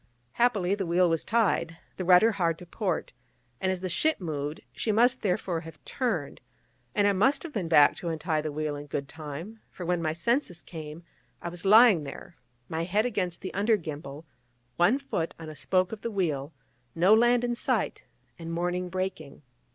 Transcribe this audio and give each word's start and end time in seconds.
Happily, 0.31 0.73
the 0.73 0.87
wheel 0.87 1.07
was 1.07 1.23
tied, 1.23 1.77
the 1.97 2.03
rudder 2.03 2.31
hard 2.31 2.57
to 2.57 2.65
port, 2.65 3.13
and 3.59 3.71
as 3.71 3.81
the 3.81 3.87
ship 3.87 4.19
moved, 4.19 4.61
she 4.73 4.91
must, 4.91 5.21
therefore, 5.21 5.59
have 5.61 5.77
turned; 5.85 6.41
and 6.95 7.05
I 7.07 7.13
must 7.13 7.43
have 7.43 7.53
been 7.53 7.67
back 7.67 7.95
to 7.97 8.07
untie 8.09 8.41
the 8.41 8.51
wheel 8.51 8.75
in 8.75 8.87
good 8.87 9.07
time, 9.07 9.59
for 9.69 9.85
when 9.85 10.01
my 10.01 10.13
senses 10.13 10.63
came, 10.63 11.03
I 11.39 11.49
was 11.49 11.65
lying 11.65 12.03
there, 12.03 12.35
my 12.67 12.83
head 12.83 13.05
against 13.05 13.41
the 13.41 13.53
under 13.53 13.77
gimbal, 13.77 14.25
one 14.75 14.97
foot 14.97 15.35
on 15.37 15.49
a 15.49 15.55
spoke 15.55 15.91
of 15.91 16.01
the 16.01 16.09
wheel, 16.09 16.51
no 16.95 17.13
land 17.13 17.43
in 17.43 17.53
sight, 17.53 18.01
and 18.39 18.51
morning 18.51 18.89
breaking. 18.89 19.43